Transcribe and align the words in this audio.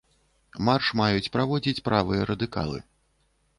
Марш 0.69 0.87
маюць 1.01 1.31
праводзіць 1.37 1.83
правыя 1.91 2.21
радыкалы. 2.33 2.79